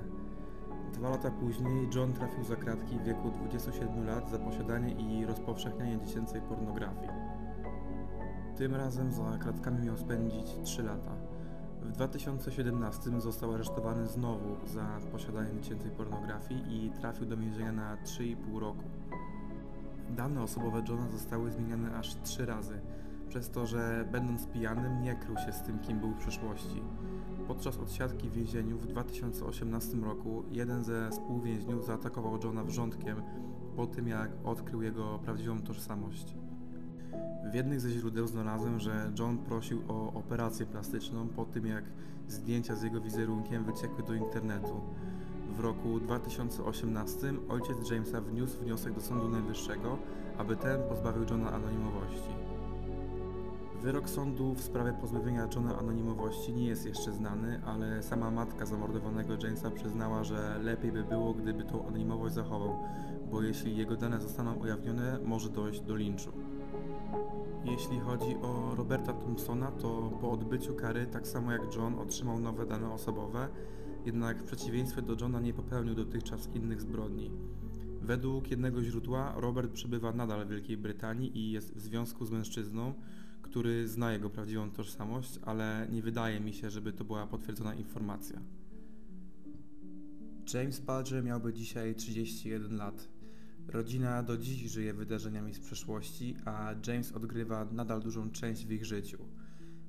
Dwa 0.93 1.09
lata 1.09 1.31
później 1.31 1.89
John 1.95 2.13
trafił 2.13 2.43
za 2.43 2.55
kratki 2.55 2.99
w 2.99 3.03
wieku 3.03 3.31
27 3.31 4.05
lat 4.05 4.29
za 4.31 4.39
posiadanie 4.39 4.91
i 4.91 5.25
rozpowszechnianie 5.25 5.99
dziecięcej 6.05 6.41
pornografii. 6.41 7.36
Tym 8.57 8.75
razem 8.75 9.11
za 9.11 9.37
kratkami 9.37 9.85
miał 9.85 9.97
spędzić 9.97 10.55
3 10.63 10.83
lata. 10.83 11.11
W 11.81 11.91
2017 11.91 13.21
został 13.21 13.53
aresztowany 13.53 14.07
znowu 14.07 14.67
za 14.67 14.99
posiadanie 15.11 15.61
dziecięcej 15.61 15.91
pornografii 15.91 16.85
i 16.85 16.89
trafił 16.89 17.25
do 17.25 17.37
więzienia 17.37 17.71
na 17.71 17.95
3,5 17.95 18.59
roku. 18.59 18.83
Dane 20.09 20.43
osobowe 20.43 20.83
Johna 20.89 21.09
zostały 21.09 21.51
zmieniane 21.51 21.97
aż 21.97 22.15
3 22.21 22.45
razy, 22.45 22.79
przez 23.29 23.49
to, 23.49 23.65
że 23.65 24.07
będąc 24.11 24.47
pijanym 24.47 25.01
nie 25.01 25.15
krył 25.15 25.37
się 25.37 25.53
z 25.53 25.61
tym, 25.61 25.79
kim 25.79 25.99
był 25.99 26.11
w 26.11 26.17
przeszłości. 26.17 26.81
Podczas 27.47 27.77
odsiadki 27.77 28.29
w 28.29 28.33
więzieniu 28.33 28.77
w 28.77 28.87
2018 28.87 29.97
roku 29.97 30.43
jeden 30.51 30.83
ze 30.83 31.09
współwięźniów 31.11 31.85
zaatakował 31.85 32.39
Johna 32.43 32.63
wrzątkiem 32.63 33.21
po 33.75 33.87
tym, 33.87 34.07
jak 34.07 34.29
odkrył 34.43 34.81
jego 34.81 35.19
prawdziwą 35.19 35.61
tożsamość. 35.61 36.46
W 37.51 37.53
jednych 37.53 37.81
ze 37.81 37.89
źródeł 37.89 38.27
znalazłem, 38.27 38.79
że 38.79 39.11
John 39.19 39.37
prosił 39.37 39.81
o 39.87 40.13
operację 40.13 40.65
plastyczną 40.65 41.27
po 41.27 41.45
tym, 41.45 41.65
jak 41.65 41.83
zdjęcia 42.27 42.75
z 42.75 42.83
jego 42.83 43.01
wizerunkiem 43.01 43.63
wyciekły 43.63 44.03
do 44.03 44.13
internetu. 44.13 44.81
W 45.57 45.59
roku 45.59 45.99
2018 45.99 47.33
ojciec 47.49 47.91
Jamesa 47.91 48.21
wniósł 48.21 48.59
wniosek 48.59 48.93
do 48.93 49.01
Sądu 49.01 49.29
Najwyższego, 49.29 49.97
aby 50.37 50.55
ten 50.55 50.83
pozbawił 50.89 51.23
Johna 51.29 51.51
anonimowości. 51.51 52.29
Wyrok 53.81 54.09
sądu 54.09 54.53
w 54.53 54.61
sprawie 54.61 54.93
pozbawienia 54.93 55.47
Johna 55.55 55.79
anonimowości 55.79 56.53
nie 56.53 56.67
jest 56.67 56.85
jeszcze 56.85 57.11
znany, 57.11 57.61
ale 57.65 58.03
sama 58.03 58.31
matka 58.31 58.65
zamordowanego 58.65 59.33
Jamesa 59.43 59.71
przyznała, 59.71 60.23
że 60.23 60.59
lepiej 60.63 60.91
by 60.91 61.03
było, 61.03 61.33
gdyby 61.33 61.63
tą 61.63 61.87
anonimowość 61.87 62.35
zachował, 62.35 62.75
bo 63.31 63.41
jeśli 63.41 63.77
jego 63.77 63.95
dane 63.95 64.21
zostaną 64.21 64.55
ujawnione, 64.55 65.19
może 65.25 65.49
dojść 65.49 65.81
do 65.81 65.95
linczu. 65.95 66.31
Jeśli 67.65 67.99
chodzi 67.99 68.35
o 68.41 68.75
Roberta 68.75 69.13
Thompsona, 69.13 69.71
to 69.71 70.17
po 70.21 70.31
odbyciu 70.31 70.75
kary, 70.75 71.07
tak 71.07 71.27
samo 71.27 71.51
jak 71.51 71.75
John, 71.75 71.99
otrzymał 71.99 72.39
nowe 72.39 72.65
dane 72.65 72.93
osobowe, 72.93 73.47
jednak 74.05 74.41
w 74.41 74.45
przeciwieństwie 74.45 75.01
do 75.01 75.15
Johna 75.21 75.39
nie 75.39 75.53
popełnił 75.53 75.95
dotychczas 75.95 76.49
innych 76.55 76.81
zbrodni. 76.81 77.31
Według 78.01 78.51
jednego 78.51 78.83
źródła 78.83 79.33
Robert 79.37 79.71
przebywa 79.71 80.13
nadal 80.13 80.45
w 80.45 80.49
Wielkiej 80.49 80.77
Brytanii 80.77 81.37
i 81.37 81.51
jest 81.51 81.75
w 81.75 81.79
związku 81.79 82.25
z 82.25 82.31
mężczyzną, 82.31 82.93
który 83.41 83.87
zna 83.87 84.13
jego 84.13 84.29
prawdziwą 84.29 84.71
tożsamość, 84.71 85.39
ale 85.45 85.87
nie 85.91 86.01
wydaje 86.01 86.39
mi 86.39 86.53
się, 86.53 86.69
żeby 86.69 86.93
to 86.93 87.03
była 87.03 87.27
potwierdzona 87.27 87.75
informacja. 87.75 88.41
James 90.53 90.79
Badger 90.79 91.23
miałby 91.23 91.53
dzisiaj 91.53 91.95
31 91.95 92.77
lat. 92.77 93.16
Rodzina 93.67 94.23
do 94.23 94.37
dziś 94.37 94.71
żyje 94.71 94.93
wydarzeniami 94.93 95.53
z 95.53 95.59
przeszłości, 95.59 96.35
a 96.45 96.73
James 96.87 97.11
odgrywa 97.11 97.65
nadal 97.65 98.01
dużą 98.01 98.31
część 98.31 98.65
w 98.65 98.71
ich 98.71 98.85
życiu. 98.85 99.17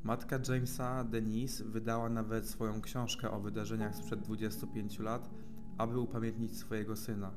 Matka 0.04 0.38
Jamesa, 0.48 1.04
Denise, 1.04 1.64
wydała 1.64 2.08
nawet 2.08 2.48
swoją 2.48 2.80
książkę 2.80 3.30
o 3.30 3.40
wydarzeniach 3.40 3.94
sprzed 3.94 4.20
25 4.20 4.98
lat, 4.98 5.30
aby 5.78 5.98
upamiętnić 5.98 6.56
swojego 6.56 6.96
syna. 6.96 7.30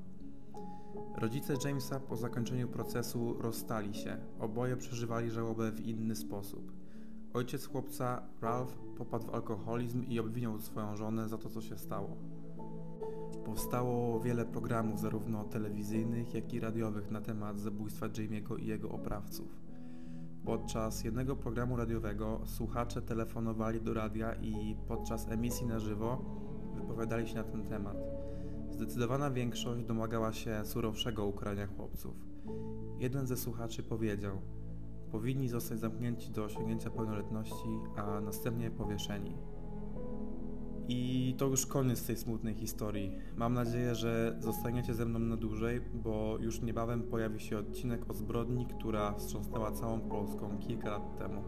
Rodzice 1.18 1.54
Jamesa 1.66 2.00
po 2.00 2.16
zakończeniu 2.16 2.68
procesu 2.68 3.42
rozstali 3.42 3.94
się. 3.94 4.18
Oboje 4.40 4.78
przeżywali 4.78 5.32
żałobę 5.32 5.72
w 5.72 5.80
inny 5.80 6.16
sposób. 6.16 6.72
Ojciec 7.34 7.66
chłopca, 7.66 8.24
Ralph, 8.42 8.78
popadł 8.98 9.26
w 9.26 9.30
alkoholizm 9.30 10.04
i 10.04 10.20
obwiniał 10.20 10.60
swoją 10.60 10.96
żonę 10.96 11.30
za 11.30 11.38
to, 11.38 11.50
co 11.50 11.62
się 11.62 11.78
stało. 11.78 12.18
Powstało 13.46 14.20
wiele 14.20 14.46
programów, 14.46 15.00
zarówno 15.00 15.44
telewizyjnych, 15.44 16.34
jak 16.34 16.54
i 16.54 16.60
radiowych, 16.60 17.12
na 17.12 17.22
temat 17.22 17.60
zabójstwa 17.60 18.10
Jamie'ego 18.10 18.60
i 18.60 18.66
jego 18.66 18.90
oprawców. 18.90 19.62
Podczas 20.46 21.04
jednego 21.04 21.36
programu 21.36 21.78
radiowego 21.78 22.42
słuchacze 22.46 23.02
telefonowali 23.02 23.82
do 23.82 23.94
radia 23.94 24.34
i 24.34 24.76
podczas 24.88 25.28
emisji 25.30 25.68
na 25.68 25.80
żywo 25.80 26.26
wypowiadali 26.76 27.28
się 27.28 27.36
na 27.36 27.44
ten 27.44 27.64
temat. 27.64 27.98
Zdecydowana 28.70 29.32
większość 29.32 29.86
domagała 29.86 30.34
się 30.34 30.66
surowszego 30.66 31.26
ukarania 31.26 31.68
chłopców. 31.68 32.16
Jeden 33.00 33.28
ze 33.28 33.38
słuchaczy 33.38 33.84
powiedział: 33.84 34.42
Powinni 35.12 35.50
zostać 35.50 35.80
zamknięci 35.80 36.32
do 36.32 36.44
osiągnięcia 36.44 36.90
pełnoletności, 36.90 37.80
a 37.96 38.22
następnie 38.22 38.72
powieszeni. 38.72 39.38
I 40.94 41.36
to 41.38 41.46
już 41.46 41.66
koniec 41.66 42.06
tej 42.06 42.18
smutnej 42.18 42.56
historii. 42.56 43.12
Mam 43.36 43.54
nadzieję, 43.54 43.96
że 43.96 44.36
zostaniecie 44.40 44.94
ze 44.94 45.06
mną 45.06 45.20
na 45.20 45.38
dłużej, 45.38 45.82
bo 45.94 46.38
już 46.40 46.62
niebawem 46.62 47.04
pojawi 47.04 47.40
się 47.40 47.58
odcinek 47.58 48.10
o 48.10 48.14
zbrodni, 48.14 48.66
która 48.66 49.14
wstrząsnęła 49.14 49.72
całą 49.72 50.00
Polską 50.00 50.58
kilka 50.60 50.90
lat 50.90 51.18
temu. 51.18 51.44